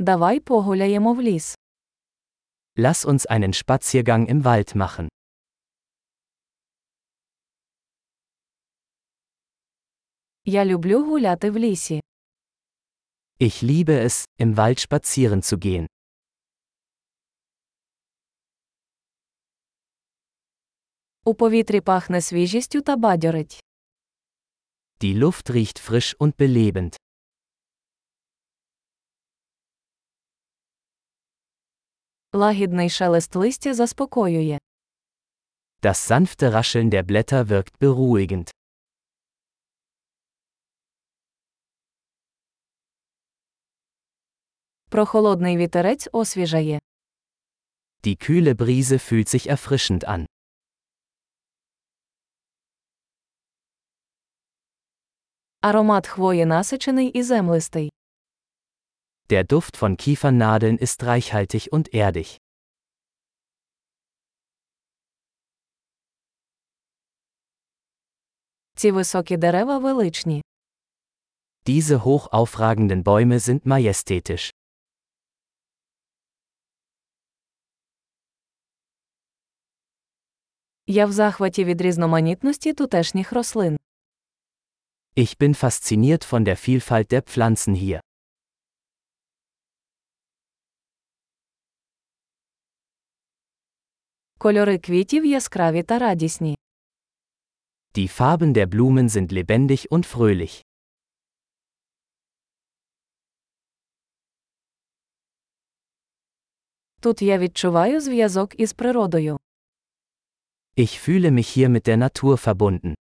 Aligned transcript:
Давай 0.00 0.40
погуляємо 0.40 1.14
в 1.14 1.22
ліс. 1.22 1.58
Lass 2.76 3.04
uns 3.06 3.26
einen 3.26 3.52
Spaziergang 3.64 4.28
im 4.30 4.42
Wald 4.42 4.76
machen. 4.76 5.08
Я 10.44 10.64
люблю 10.64 11.04
гуляти 11.04 11.50
в 11.50 11.58
лісі. 11.58 12.00
Ich 13.40 13.62
liebe 13.62 14.04
es, 14.04 14.24
im 14.38 14.56
Wald 14.56 14.78
spazieren 14.78 15.42
zu 15.42 15.56
gehen. 15.56 15.86
У 21.24 21.34
повітрі 21.34 21.80
пахне 21.80 22.20
свіжістю 22.20 22.82
та 22.82 22.96
бадьорить. 22.96 23.64
Die 25.00 25.18
Luft 25.18 25.50
riecht 25.50 25.90
frisch 25.90 26.16
und 26.16 26.32
belebend. 26.36 26.96
Лагідний 32.38 32.90
шелест 32.90 33.36
листя 33.36 33.74
заспокоює. 33.74 34.58
Das 35.82 36.10
sanfte 36.10 36.50
Rascheln 36.50 36.90
der 36.90 37.02
Blätter 37.02 37.44
wirkt 37.48 37.78
beruhigend. 37.80 38.50
Прохолодний 44.88 45.56
вітерець 45.56 46.08
освіжає. 46.12 46.78
Die 48.04 48.16
kühle 48.30 48.54
Brise 48.54 48.98
fühlt 48.98 49.28
sich 49.28 49.50
erfrischend 49.50 50.04
an. 50.04 50.26
Аромат 55.60 56.06
хвої 56.06 56.46
насичений 56.46 57.08
і 57.08 57.22
землистий. 57.22 57.92
Der 59.29 59.43
Duft 59.43 59.77
von 59.77 59.97
Kiefernadeln 59.97 60.77
ist 60.77 61.03
reichhaltig 61.03 61.71
und 61.71 61.93
erdig. 61.93 62.37
Ці 68.75 68.91
високі 68.91 69.37
дерева 69.37 69.77
величні. 69.77 70.41
Diese 71.65 71.97
hoch 72.05 72.27
aufragenden 72.31 73.03
Bäume 73.03 73.39
sind 73.39 73.65
majestätisch. 73.65 74.53
Я 80.87 81.05
в 81.05 81.11
захваті 81.11 81.63
від 81.63 81.81
різноманітності 81.81 82.73
тутешніх 82.73 83.31
рослин. 83.31 83.77
Ich 85.15 85.37
bin 85.37 85.53
fasziniert 85.63 86.31
von 86.31 86.43
der 86.43 86.57
Vielfalt 86.67 87.11
der 87.11 87.21
Pflanzen 87.21 87.75
hier. 87.75 87.99
Кольори 94.40 94.78
квітів 94.78 95.26
яскраві 95.26 95.82
та 95.82 95.98
радісні. 95.98 96.58
Die 97.94 98.20
Farben 98.20 98.52
der 98.52 98.66
Blumen 98.66 99.08
sind 99.08 99.32
lebendig 99.32 99.88
und 99.88 100.16
fröhlich. 100.16 100.62
Тут 107.00 107.22
я 107.22 107.38
відчуваю 107.38 108.00
зв'язок 108.00 108.60
із 108.60 108.72
природою. 108.72 109.38
Ich 110.76 111.08
fühle 111.08 111.30
mich 111.30 111.56
hier 111.58 111.68
mit 111.68 111.88
der 111.88 111.96
Natur 111.96 112.36
verbunden. 112.54 112.94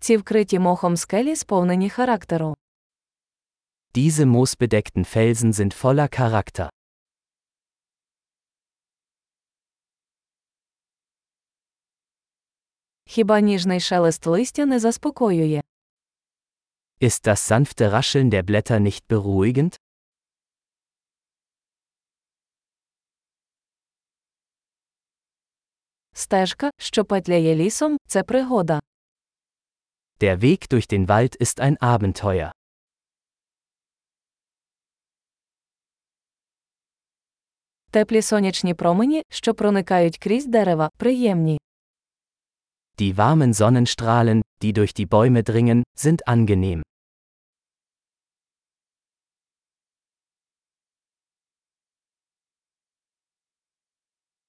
Ці 0.00 0.16
вкриті 0.16 0.58
мохом 0.58 0.96
скелі 0.96 1.36
сповнені 1.36 1.90
характеру. 1.90 2.56
Diese 3.95 4.25
moosbedeckten 4.25 5.05
Felsen 5.05 5.53
sind 5.53 5.73
voller 5.83 6.09
Charakter. 6.09 6.69
Хіба 13.05 13.39
ніжний 13.39 13.79
шелест 13.79 14.25
листя 14.27 14.65
не 14.65 14.79
заспокоює? 14.79 15.61
Ist 17.01 17.27
das 17.27 17.39
sanfte 17.51 17.91
Rascheln 17.91 18.29
der 18.29 18.43
Blätter 18.43 18.79
nicht 18.79 19.03
beruhigend? 19.09 19.79
Стежка, 26.13 26.69
що 26.77 27.05
петляє 27.05 27.55
лісом, 27.55 27.97
це 28.07 28.23
пригода. 28.23 28.81
Der 30.19 30.37
Weg 30.43 30.67
durch 30.73 30.87
den 30.87 31.07
Wald 31.07 31.35
ist 31.41 31.59
ein 31.59 31.77
Abenteuer. 31.77 32.51
Теплі 37.96 38.22
сонячні 38.22 38.74
промені, 38.74 39.22
що 39.30 39.54
проникають 39.54 40.18
крізь 40.18 40.46
дерева, 40.46 40.90
приємні. 40.96 41.58
Die 42.98 43.14
warmen 43.14 43.54
Sonnenstrahlen, 43.54 44.42
die 44.62 44.72
durch 44.72 44.92
die 45.00 45.08
Bäume 45.08 45.42
dringen, 45.50 45.82
sind 45.96 46.18
angenehm. 46.26 46.82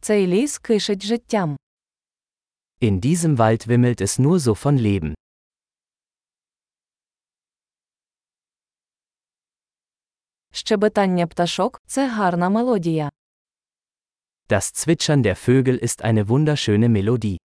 Цей 0.00 0.26
ліс 0.26 0.58
кишить 0.58 1.02
життям. 1.02 1.56
In 2.80 3.00
diesem 3.00 3.36
Wald 3.36 3.66
wimmelt 3.66 4.00
es 4.00 4.18
nur 4.18 4.38
so 4.38 4.64
von 4.64 4.78
Leben. 4.78 5.14
Щебетання 10.52 11.26
пташок 11.26 11.82
це 11.86 12.08
гарна 12.08 12.48
мелодія. 12.48 13.10
Das 14.50 14.72
Zwitschern 14.72 15.22
der 15.22 15.36
Vögel 15.36 15.76
ist 15.76 16.02
eine 16.02 16.28
wunderschöne 16.28 16.88
Melodie. 16.88 17.38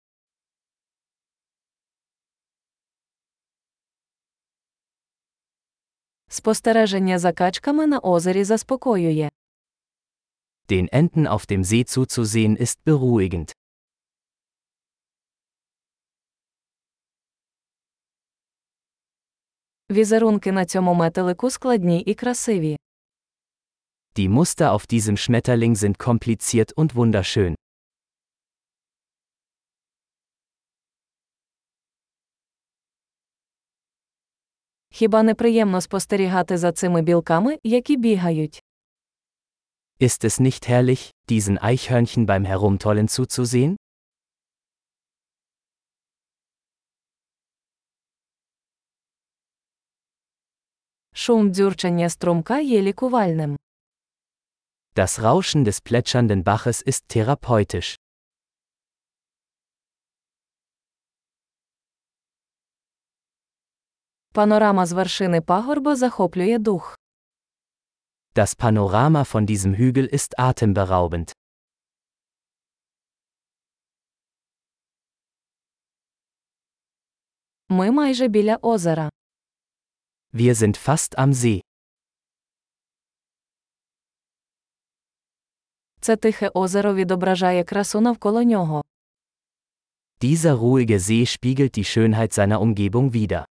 Спостереження 6.28 7.18
за 7.18 7.32
качками 7.32 7.86
на 7.86 8.00
озері 8.00 8.44
заспокоює. 8.44 9.30
Den 10.68 10.88
Enten 10.88 11.26
auf 11.26 11.46
dem 11.46 11.64
See 11.64 11.84
zuzusehen 11.84 12.56
ist 12.56 12.78
beruhigend. 12.84 13.52
Візерунки 19.90 20.52
на 20.52 20.64
цьому 20.64 20.94
метелику 20.94 21.50
складні 21.50 22.00
і 22.00 22.14
красиві. 22.14 22.76
Die 24.17 24.27
Muster 24.27 24.73
auf 24.73 24.85
diesem 24.87 25.17
Schmetterling 25.17 25.75
sind 25.75 25.97
kompliziert 25.97 26.73
und 26.77 26.95
wunderschön. 26.95 27.55
Хіба 34.91 35.23
не 35.23 35.35
приємно 35.35 35.81
спостерігати 35.81 36.57
за 36.57 36.71
цими 36.71 37.01
білками, 37.01 37.57
які 37.63 37.97
бігають? 37.97 38.63
Ist 39.99 40.23
es 40.25 40.39
nicht 40.41 40.69
herrlich, 40.69 41.13
diesen 41.29 41.57
Eichhörnchen 41.59 42.25
beim 42.25 42.45
Herumtollen 42.45 43.07
zuzusehen? 43.07 43.75
Шум 51.13 51.51
дзюрчання 51.51 52.09
струмка 52.09 52.59
є 52.59 52.81
лікувальним. 52.81 53.57
Das 54.95 55.21
Rauschen 55.23 55.63
des 55.63 55.79
plätschernden 55.81 56.43
Baches 56.43 56.81
ist 56.81 57.07
therapeutisch. 57.07 57.95
Панорама 64.33 64.85
з 64.85 64.91
вершини 64.91 65.41
пагорба 65.41 65.95
захоплює 65.95 66.57
дух. 66.57 66.97
Das 68.35 68.55
Panorama 68.55 69.23
von 69.23 69.45
diesem 69.45 69.73
Hügel 69.73 70.07
ist 70.13 70.33
atemberaubend. 70.37 71.31
Ми 77.69 77.91
майже 77.91 78.27
біля 78.27 78.55
озера. 78.61 79.09
Wir 80.33 80.53
sind 80.55 80.77
fast 80.87 81.15
am 81.19 81.33
See. 81.33 81.61
Це 86.04 86.16
тихе 86.16 86.50
озеро 86.54 86.94
відображає 86.94 87.64
красу 87.64 88.00
навколо 88.00 88.42
нього. 88.42 88.84
Dieser 90.20 90.56
ruhige 90.56 90.98
See 90.98 91.26
spiegelt 91.26 91.78
die 91.78 91.84
Schönheit 91.84 92.32
seiner 92.38 92.60
Umgebung 92.60 93.10
wider. 93.10 93.44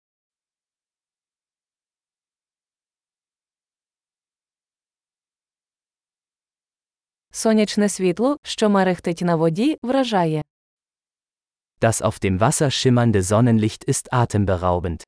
Сонячне 7.31 7.89
світло, 7.89 8.37
що 8.43 8.69
мерехтить 8.69 9.21
на 9.21 9.35
воді, 9.35 9.77
вражає. 9.83 10.43
Das 11.81 12.01
auf 12.01 12.25
dem 12.25 12.39
Wasser 12.39 12.69
schimmernde 12.71 13.21
Sonnenlicht 13.21 13.87
ist 13.87 14.07
atemberaubend. 14.11 15.03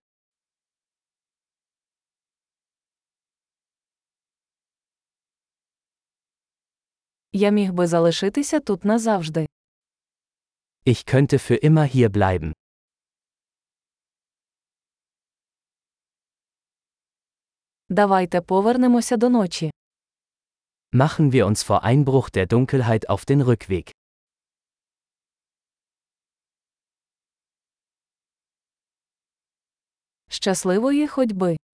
Я 7.37 7.49
міг 7.49 7.73
би 7.73 7.87
залишитися 7.87 8.59
тут 8.59 8.85
назавжди. 8.85 9.45
Ich 10.85 11.05
könnte 11.05 11.37
für 11.37 11.69
immer 11.69 11.95
hier 11.95 12.09
bleiben. 12.09 12.53
Давайте 17.89 18.41
повернемося 18.41 19.17
до 19.17 19.29
ночі. 19.29 19.71
Machen 20.93 21.31
wir 21.31 21.45
uns 21.45 21.63
vor 21.63 21.83
Einbruch 21.83 22.29
der 22.29 22.45
Dunkelheit 22.45 23.09
auf 23.09 23.25
den 23.25 23.41
Rückweg. 23.43 23.91
Щасливої 30.29 31.07
ходьби! 31.07 31.55